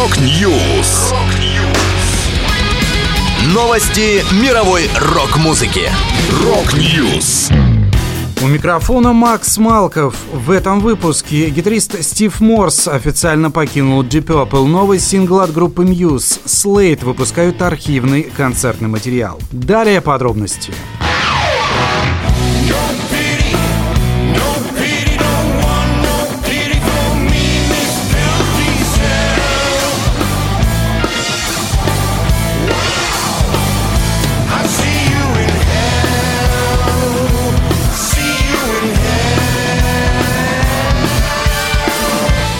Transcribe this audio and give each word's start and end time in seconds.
Rock 0.00 0.50
News. 0.50 1.12
Новости 3.52 4.24
мировой 4.42 4.88
рок-музыки. 4.98 5.90
Rock 6.42 6.90
News. 6.90 7.50
У 8.42 8.46
микрофона 8.46 9.12
Макс 9.12 9.58
Малков. 9.58 10.14
В 10.32 10.52
этом 10.52 10.80
выпуске 10.80 11.50
гитарист 11.50 12.02
Стив 12.02 12.40
Морс 12.40 12.88
официально 12.88 13.50
покинул 13.50 14.02
Deep 14.02 14.24
Purple. 14.24 14.66
Новый 14.66 15.00
сингл 15.00 15.40
от 15.40 15.52
группы 15.52 15.84
Muse. 15.84 16.40
Slade 16.46 17.04
выпускают 17.04 17.60
архивный 17.60 18.22
концертный 18.22 18.88
материал. 18.88 19.38
Далее 19.52 20.00
подробности. 20.00 20.72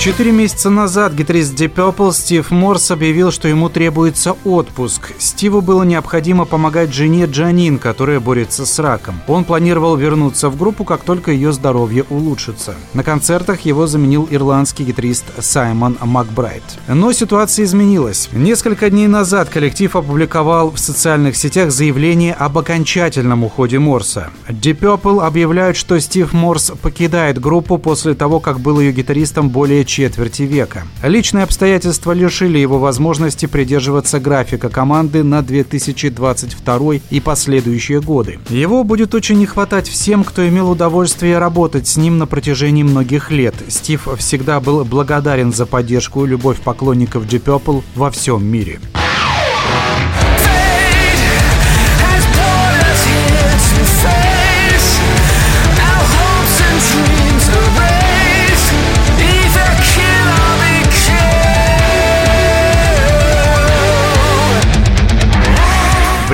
Четыре 0.00 0.32
месяца 0.32 0.70
назад 0.70 1.12
гитарист 1.12 1.60
Deep 1.60 1.74
Purple 1.74 2.14
Стив 2.14 2.50
Морс 2.50 2.90
объявил, 2.90 3.30
что 3.30 3.48
ему 3.48 3.68
требуется 3.68 4.34
отпуск. 4.44 5.12
Стиву 5.18 5.60
было 5.60 5.82
необходимо 5.82 6.46
помогать 6.46 6.94
жене 6.94 7.26
Джанин, 7.26 7.76
которая 7.76 8.18
борется 8.18 8.64
с 8.64 8.78
раком. 8.78 9.20
Он 9.28 9.44
планировал 9.44 9.96
вернуться 9.96 10.48
в 10.48 10.56
группу, 10.56 10.84
как 10.84 11.02
только 11.02 11.32
ее 11.32 11.52
здоровье 11.52 12.06
улучшится. 12.08 12.76
На 12.94 13.04
концертах 13.04 13.60
его 13.66 13.86
заменил 13.86 14.26
ирландский 14.30 14.84
гитарист 14.84 15.26
Саймон 15.38 15.98
Макбрайт. 16.00 16.62
Но 16.88 17.12
ситуация 17.12 17.66
изменилась. 17.66 18.30
Несколько 18.32 18.88
дней 18.88 19.06
назад 19.06 19.50
коллектив 19.50 19.94
опубликовал 19.94 20.70
в 20.70 20.78
социальных 20.78 21.36
сетях 21.36 21.70
заявление 21.70 22.32
об 22.32 22.56
окончательном 22.56 23.44
уходе 23.44 23.78
Морса. 23.78 24.30
Deep 24.48 24.78
Purple 24.78 25.22
объявляют, 25.26 25.76
что 25.76 26.00
Стив 26.00 26.32
Морс 26.32 26.72
покидает 26.80 27.38
группу 27.38 27.76
после 27.76 28.14
того, 28.14 28.40
как 28.40 28.60
был 28.60 28.80
ее 28.80 28.92
гитаристом 28.92 29.50
более 29.50 29.84
четверти 29.90 30.42
века. 30.42 30.84
Личные 31.02 31.42
обстоятельства 31.42 32.12
лишили 32.12 32.58
его 32.58 32.78
возможности 32.78 33.46
придерживаться 33.46 34.20
графика 34.20 34.68
команды 34.68 35.24
на 35.24 35.42
2022 35.42 36.94
и 37.10 37.20
последующие 37.20 38.00
годы. 38.00 38.38
Его 38.48 38.84
будет 38.84 39.14
очень 39.14 39.38
не 39.38 39.46
хватать 39.46 39.88
всем, 39.88 40.22
кто 40.22 40.48
имел 40.48 40.70
удовольствие 40.70 41.38
работать 41.38 41.88
с 41.88 41.96
ним 41.96 42.18
на 42.18 42.26
протяжении 42.26 42.84
многих 42.84 43.32
лет. 43.32 43.54
Стив 43.68 44.08
всегда 44.18 44.60
был 44.60 44.84
благодарен 44.84 45.52
за 45.52 45.66
поддержку 45.66 46.24
и 46.24 46.28
любовь 46.28 46.60
поклонников 46.60 47.24
Deep 47.24 47.42
Purple 47.42 47.82
во 47.96 48.10
всем 48.12 48.46
мире. 48.46 48.78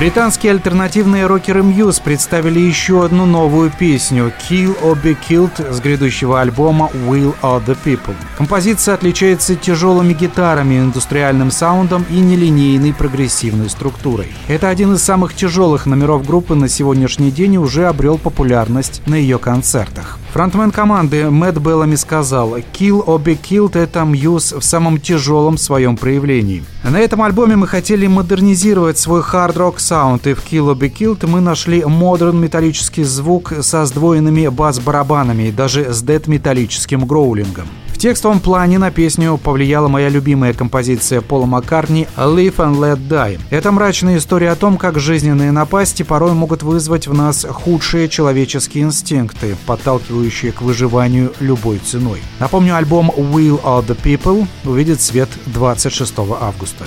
Британские 0.07 0.53
альтернативные 0.53 1.25
рокеры 1.25 1.59
Muse 1.59 2.01
представили 2.01 2.61
еще 2.61 3.03
одну 3.03 3.25
новую 3.25 3.69
песню 3.77 4.31
«Kill 4.49 4.81
or 4.81 4.97
Be 5.03 5.17
Killed» 5.27 5.73
с 5.73 5.81
грядущего 5.81 6.39
альбома 6.39 6.89
«Will 7.09 7.35
of 7.41 7.65
the 7.65 7.77
People». 7.83 8.15
Композиция 8.37 8.93
отличается 8.93 9.57
тяжелыми 9.57 10.13
гитарами, 10.13 10.79
индустриальным 10.79 11.51
саундом 11.51 12.05
и 12.09 12.21
нелинейной 12.21 12.93
прогрессивной 12.93 13.69
структурой. 13.69 14.31
Это 14.47 14.69
один 14.69 14.93
из 14.93 15.03
самых 15.03 15.33
тяжелых 15.35 15.85
номеров 15.85 16.25
группы 16.25 16.55
на 16.55 16.69
сегодняшний 16.69 17.29
день 17.29 17.55
и 17.55 17.57
уже 17.57 17.85
обрел 17.85 18.17
популярность 18.17 19.01
на 19.07 19.15
ее 19.15 19.39
концертах. 19.39 20.19
Фронтмен 20.33 20.71
команды 20.71 21.29
Мэтт 21.31 21.57
Беллами 21.57 21.95
сказал, 21.95 22.57
«Kill 22.57 23.03
or 23.05 23.17
Be 23.23 23.39
Killed»— 23.39 23.79
это 23.81 24.01
Muse 24.01 24.59
в 24.59 24.63
самом 24.63 24.99
тяжелом 24.99 25.57
своем 25.57 25.95
проявлении. 25.95 26.63
На 26.83 26.99
этом 26.99 27.21
альбоме 27.21 27.55
мы 27.55 27.65
хотели 27.65 28.07
модернизировать 28.07 28.97
свой 28.97 29.23
хард-рок 29.23 29.79
саунд, 29.79 30.27
и 30.27 30.33
в 30.33 30.43
Kill 30.45 30.73
or 30.73 30.77
Be 30.77 30.91
Killed 30.93 31.25
мы 31.25 31.39
нашли 31.39 31.83
модерн 31.83 32.39
металлический 32.39 33.03
звук 33.03 33.53
со 33.61 33.85
сдвоенными 33.85 34.47
бас-барабанами 34.49 35.43
и 35.43 35.51
даже 35.51 35.93
с 35.93 36.01
дэт-металлическим 36.03 37.05
гроулингом. 37.07 37.67
В 37.97 37.99
текстовом 37.99 38.39
плане 38.39 38.77
на 38.77 38.91
песню 38.91 39.39
повлияла 39.43 39.87
моя 39.87 40.09
любимая 40.09 40.53
композиция 40.53 41.19
Пола 41.19 41.47
Маккартни 41.47 42.07
«Live 42.15 42.57
and 42.57 42.75
Let 42.75 42.99
Die». 43.07 43.39
Это 43.49 43.71
мрачная 43.71 44.19
история 44.19 44.51
о 44.51 44.55
том, 44.55 44.77
как 44.77 44.99
жизненные 44.99 45.51
напасти 45.51 46.03
порой 46.03 46.33
могут 46.33 46.61
вызвать 46.61 47.07
в 47.07 47.15
нас 47.15 47.43
худшие 47.49 48.07
человеческие 48.07 48.83
инстинкты, 48.83 49.55
подталкивающие 49.65 50.51
к 50.51 50.61
выживанию 50.61 51.33
любой 51.39 51.79
ценой. 51.79 52.21
Напомню, 52.39 52.75
альбом 52.75 53.11
«Will 53.17 53.59
of 53.63 53.87
the 53.87 53.97
People» 53.99 54.47
увидит 54.63 55.01
свет 55.01 55.29
26 55.47 56.13
августа. 56.39 56.85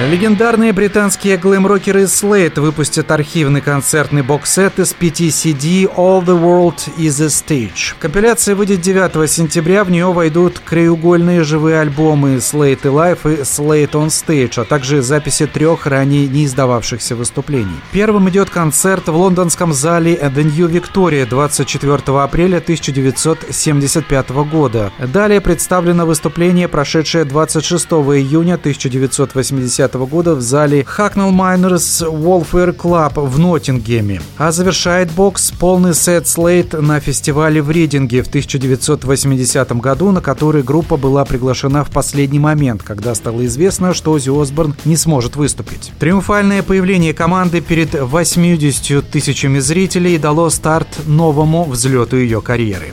Легендарные 0.00 0.72
британские 0.72 1.36
глэм-рокеры 1.36 2.04
Slate 2.04 2.60
выпустят 2.60 3.10
архивный 3.10 3.60
концертный 3.60 4.22
бокс-сет 4.22 4.78
из 4.78 4.92
пяти 4.94 5.28
CD 5.28 5.84
«All 5.96 6.24
the 6.24 6.36
World 6.36 6.78
is 6.96 7.22
a 7.22 7.26
Stage». 7.26 7.94
Компиляция 8.00 8.54
выйдет 8.54 8.80
9 8.80 9.30
сентября, 9.30 9.84
в 9.84 9.90
нее 9.90 10.10
войдут 10.12 10.58
краеугольные 10.58 11.44
живые 11.44 11.78
альбомы 11.78 12.36
Slate 12.36 12.82
Life 12.82 13.32
и 13.32 13.42
Slate 13.42 13.90
on 13.90 14.06
Stage, 14.06 14.60
а 14.60 14.64
также 14.64 15.02
записи 15.02 15.46
трех 15.46 15.86
ранее 15.86 16.26
не 16.26 16.46
издававшихся 16.46 17.14
выступлений. 17.14 17.76
Первым 17.92 18.28
идет 18.30 18.50
концерт 18.50 19.06
в 19.08 19.14
лондонском 19.14 19.72
зале 19.72 20.14
The 20.14 20.42
New 20.42 20.68
Victoria 20.68 21.26
24 21.28 22.18
апреля 22.18 22.56
1975 22.56 24.30
года. 24.30 24.90
Далее 24.98 25.40
представлено 25.40 26.06
выступление, 26.06 26.66
прошедшее 26.66 27.24
26 27.24 27.86
июня 27.86 28.54
1980 28.54 29.81
2010 29.88 30.10
года 30.10 30.34
в 30.34 30.40
зале 30.40 30.82
Hacknell 30.82 31.32
Miners 31.32 32.08
Welfare 32.08 32.76
Club 32.76 33.26
в 33.26 33.38
Ноттингеме. 33.38 34.20
А 34.38 34.52
завершает 34.52 35.10
бокс 35.12 35.50
полный 35.50 35.94
сет 35.94 36.28
Слейт 36.28 36.72
на 36.72 37.00
фестивале 37.00 37.62
в 37.62 37.70
Ридинге 37.70 38.22
в 38.22 38.28
1980 38.28 39.72
году, 39.80 40.10
на 40.12 40.20
который 40.20 40.62
группа 40.62 40.96
была 40.96 41.24
приглашена 41.24 41.84
в 41.84 41.90
последний 41.90 42.38
момент, 42.38 42.82
когда 42.82 43.14
стало 43.14 43.44
известно, 43.46 43.94
что 43.94 44.12
Ози 44.12 44.30
Осборн 44.30 44.74
не 44.84 44.96
сможет 44.96 45.36
выступить. 45.36 45.92
Триумфальное 45.98 46.62
появление 46.62 47.14
команды 47.14 47.60
перед 47.60 47.94
80 47.94 49.10
тысячами 49.10 49.58
зрителей 49.58 50.18
дало 50.18 50.50
старт 50.50 50.88
новому 51.06 51.64
взлету 51.64 52.16
ее 52.16 52.40
карьеры. 52.40 52.92